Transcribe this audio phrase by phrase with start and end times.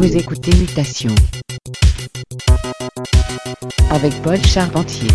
[0.00, 1.14] Vous écoutez Mutation
[3.90, 5.10] avec Paul Charpentier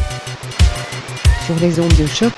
[1.44, 2.32] sur les ondes de choc.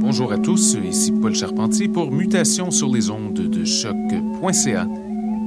[0.00, 4.88] Bonjour à tous, ici Paul Charpentier pour Mutation sur les ondes de choc.ca.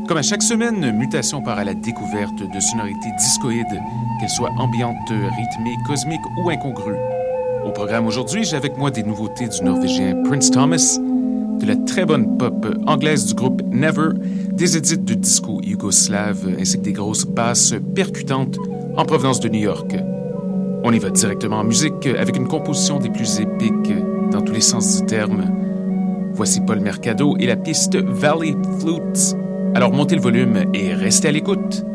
[0.08, 3.82] Comme à chaque semaine, Mutation part à la découverte de sonorités discoïdes,
[4.20, 6.96] qu'elles soient ambiantes, rythmées, cosmiques ou incongrues.
[7.66, 10.98] Au programme aujourd'hui, j'ai avec moi des nouveautés du Norvégien Prince Thomas,
[11.60, 14.12] de la très bonne pop anglaise du groupe Never,
[14.54, 18.58] des édits de disco yougoslave ainsi que des grosses basses percutantes
[18.96, 19.94] en provenance de New York.
[20.86, 23.94] On y va directement en musique avec une composition des plus épiques
[24.32, 25.52] dans tous les sens du terme.
[26.34, 29.36] Voici Paul Mercado et la piste Valley Flutes.
[29.78, 31.86] Alors montez le volume et restez à l'écoute.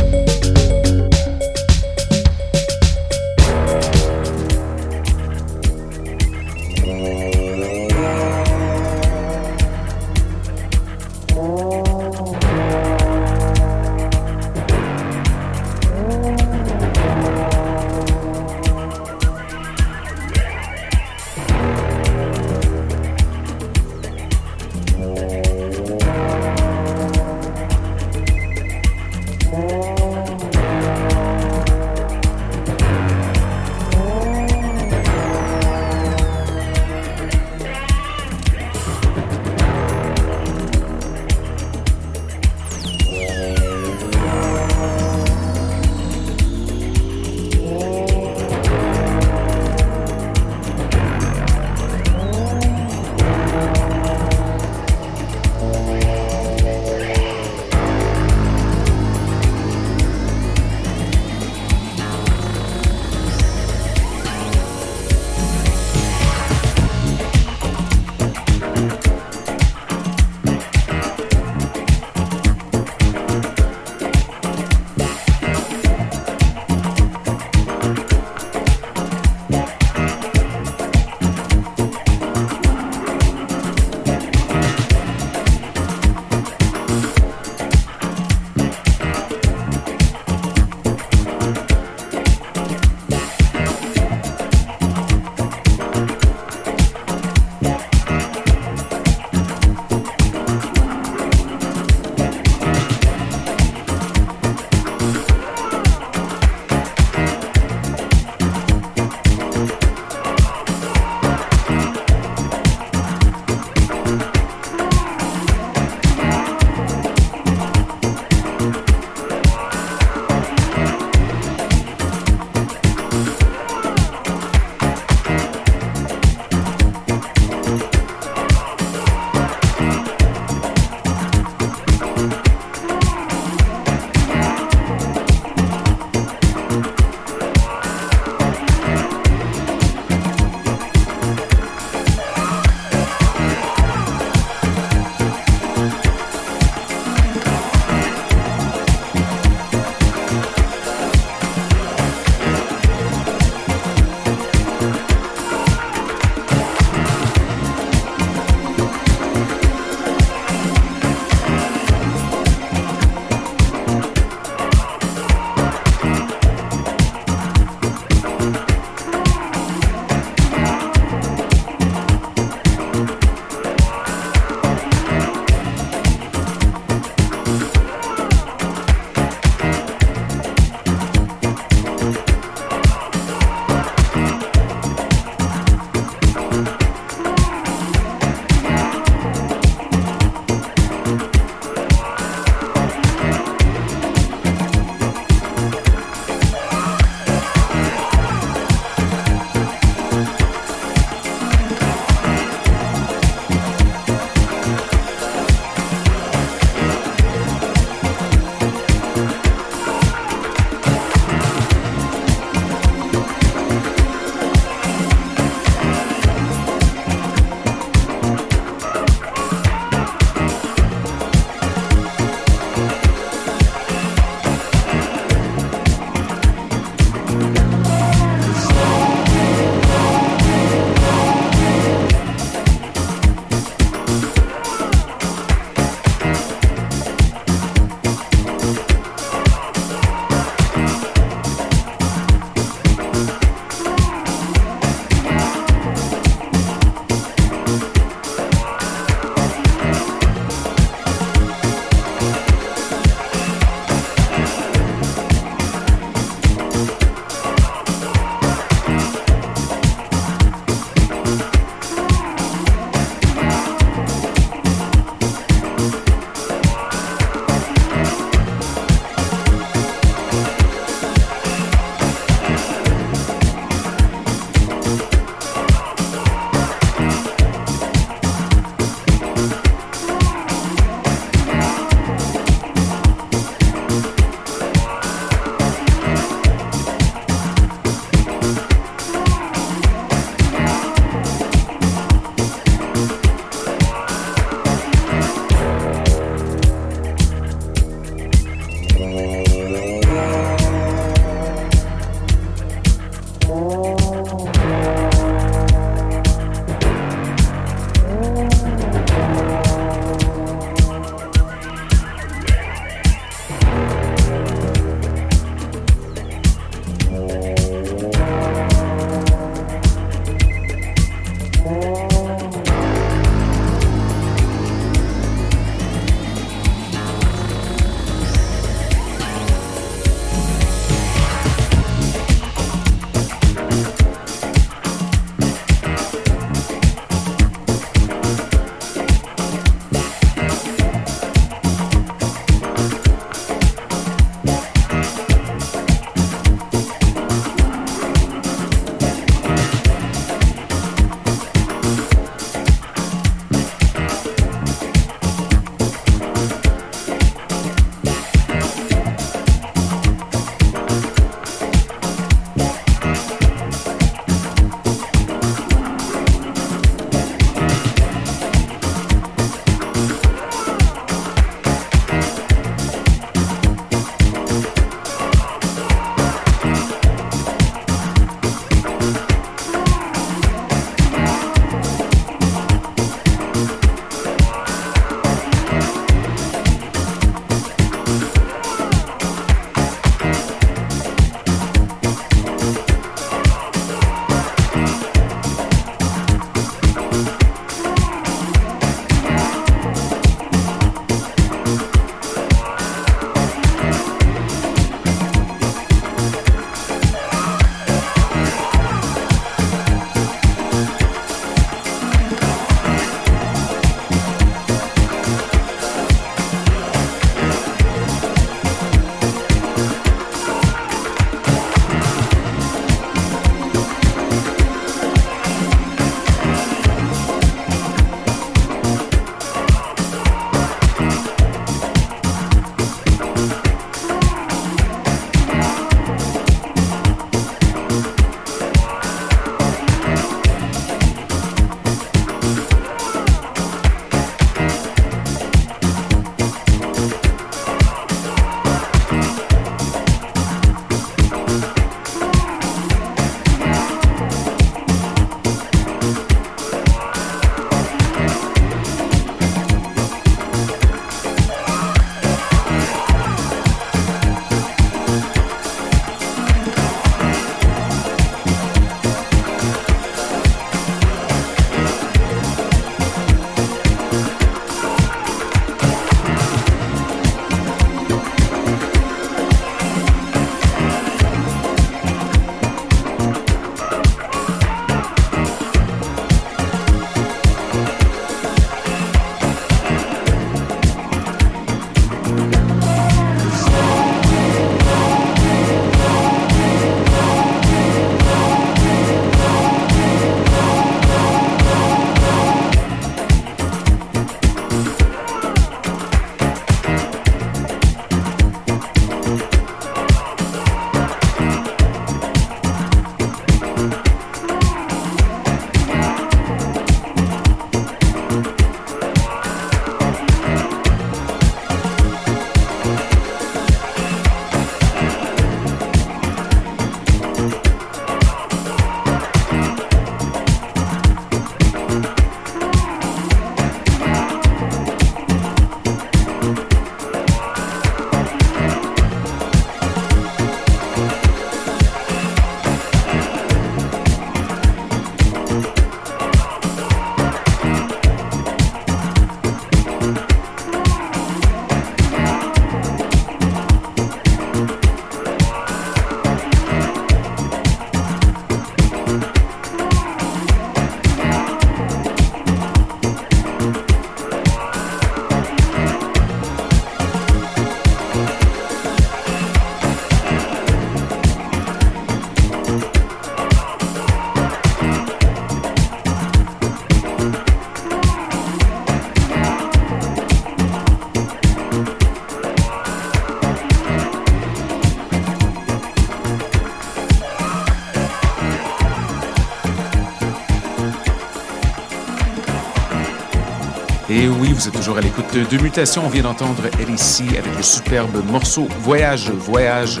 [594.62, 596.02] Vous êtes toujours à l'écoute de Mutation.
[596.06, 600.00] On vient d'entendre LEC avec le superbe morceau Voyage, Voyage.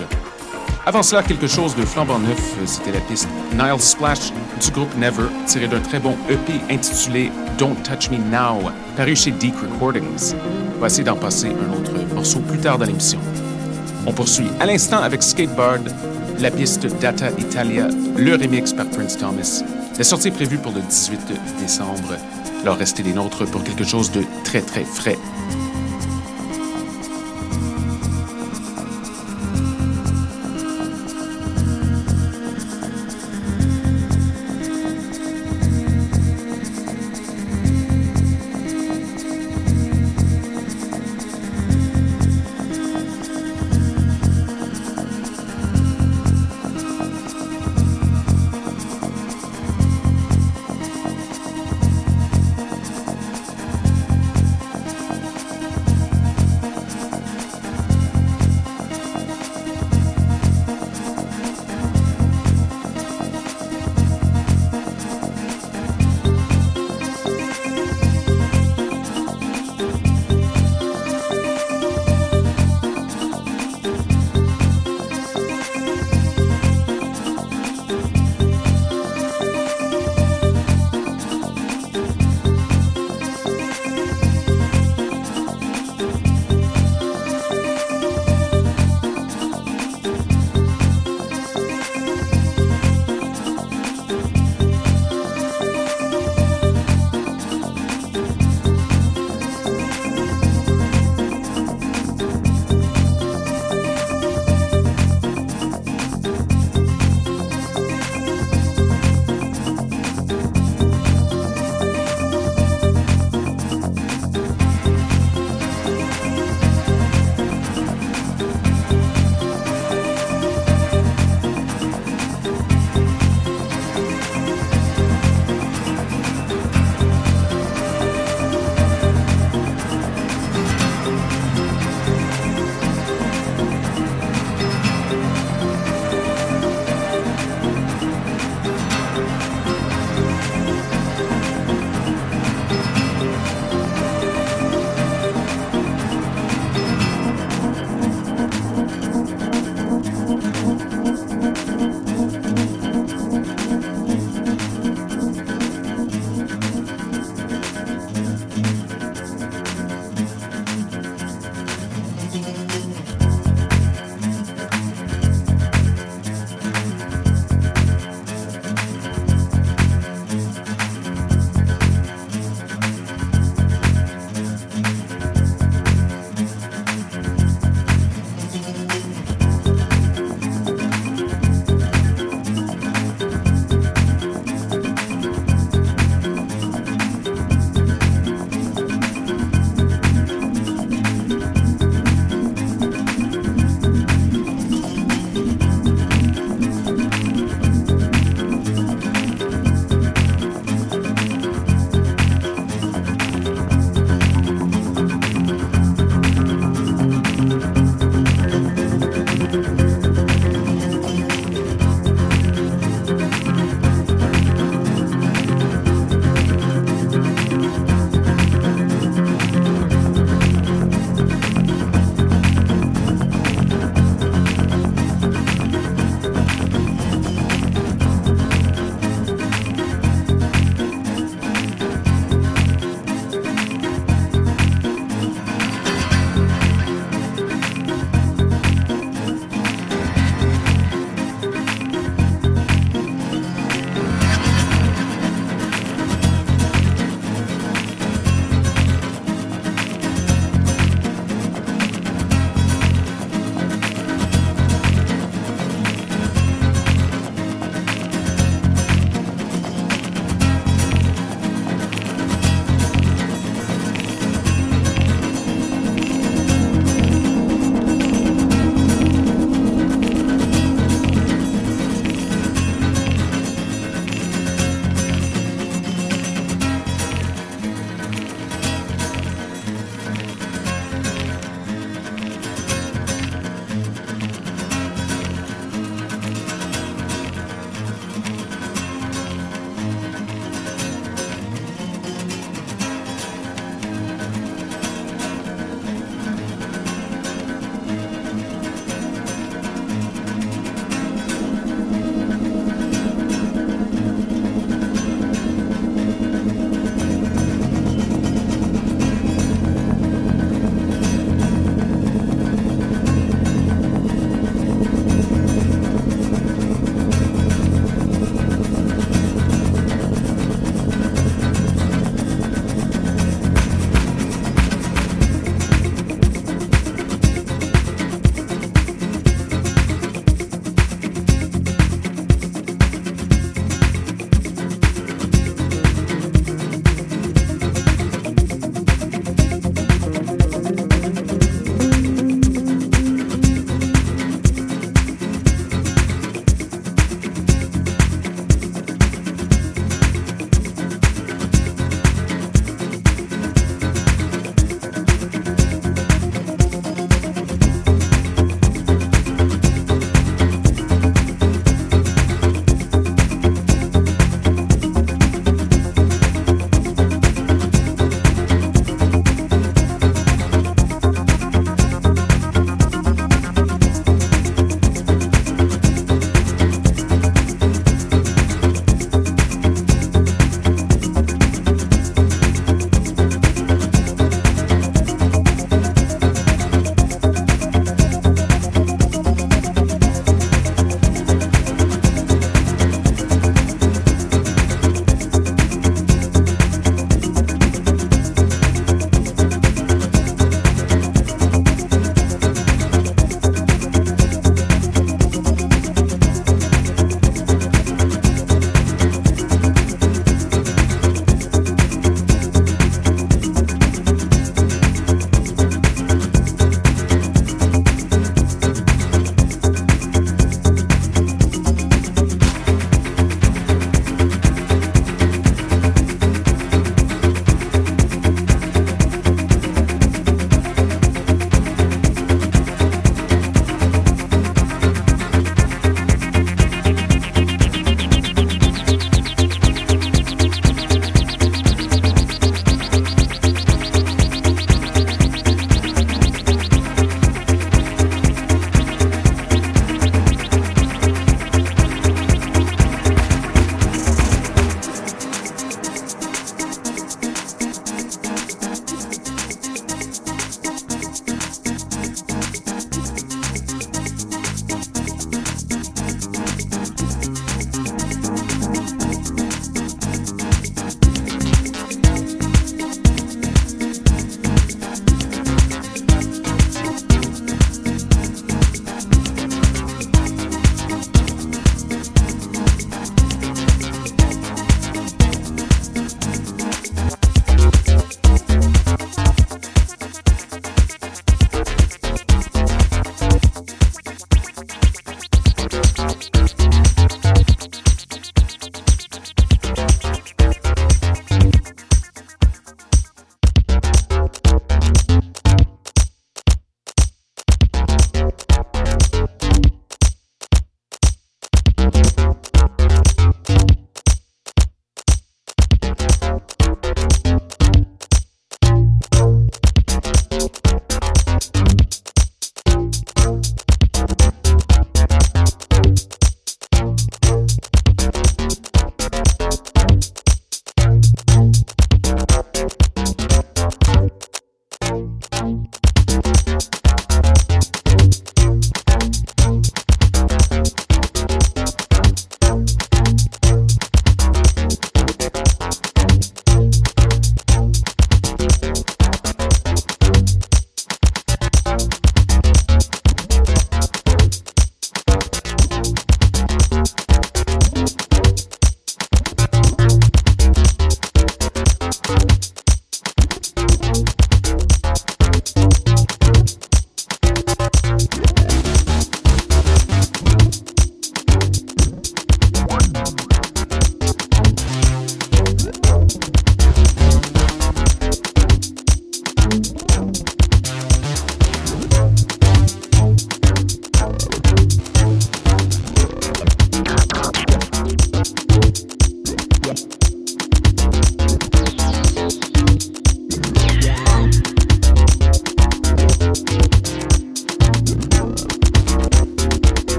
[0.86, 4.32] Avant cela, quelque chose de flambant neuf, c'était la piste Nile Splash
[4.64, 9.32] du groupe Never, tiré d'un très bon EP intitulé Don't Touch Me Now, paru chez
[9.32, 10.36] Deep Recordings.
[10.76, 13.18] On va essayer d'en passer un autre morceau plus tard dans l'émission.
[14.06, 15.92] On poursuit à l'instant avec Skateboard,
[16.40, 19.62] la piste Data Italia, le remix par Prince Thomas.
[19.96, 21.20] La sortie est prévue pour le 18
[21.60, 22.16] décembre.
[22.62, 25.18] Alors restez des nôtres pour quelque chose de très très frais.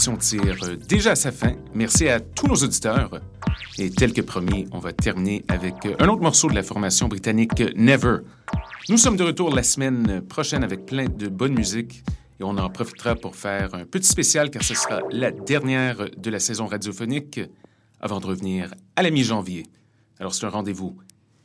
[0.00, 1.52] L'émission tire euh, déjà à sa fin.
[1.74, 3.20] Merci à tous nos auditeurs.
[3.76, 7.08] Et tel que promis, on va terminer avec euh, un autre morceau de la formation
[7.08, 8.20] britannique Never.
[8.88, 12.02] Nous sommes de retour la semaine prochaine avec plein de bonne musique
[12.38, 16.30] et on en profitera pour faire un petit spécial car ce sera la dernière de
[16.30, 17.38] la saison radiophonique
[18.00, 19.66] avant de revenir à la mi-janvier.
[20.18, 20.96] Alors c'est un rendez-vous.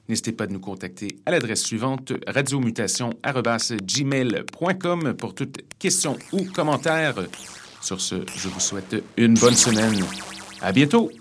[0.07, 7.17] N'hésitez pas de nous contacter à l'adresse suivante radiomutation@gmail.com pour toutes questions ou commentaires.
[7.85, 10.03] Sur ce, je vous souhaite une bonne semaine.
[10.59, 11.11] À bientôt!